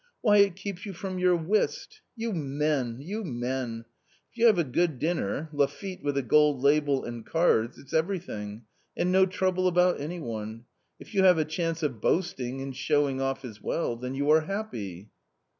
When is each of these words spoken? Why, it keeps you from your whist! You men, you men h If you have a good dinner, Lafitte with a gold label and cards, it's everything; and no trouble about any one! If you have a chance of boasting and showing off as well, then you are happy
Why, 0.21 0.37
it 0.37 0.55
keeps 0.55 0.83
you 0.83 0.93
from 0.93 1.19
your 1.19 1.35
whist! 1.35 2.01
You 2.15 2.33
men, 2.33 3.01
you 3.01 3.23
men 3.23 3.81
h 3.81 3.85
If 4.31 4.37
you 4.39 4.47
have 4.47 4.57
a 4.57 4.63
good 4.63 4.97
dinner, 4.97 5.47
Lafitte 5.53 6.01
with 6.01 6.17
a 6.17 6.23
gold 6.23 6.59
label 6.63 7.05
and 7.05 7.23
cards, 7.23 7.77
it's 7.77 7.93
everything; 7.93 8.63
and 8.97 9.11
no 9.11 9.27
trouble 9.27 9.67
about 9.67 9.99
any 10.01 10.19
one! 10.19 10.65
If 10.99 11.13
you 11.13 11.21
have 11.25 11.37
a 11.37 11.45
chance 11.45 11.83
of 11.83 12.01
boasting 12.01 12.61
and 12.63 12.75
showing 12.75 13.21
off 13.21 13.45
as 13.45 13.61
well, 13.61 13.95
then 13.95 14.15
you 14.15 14.27
are 14.31 14.41
happy 14.41 15.11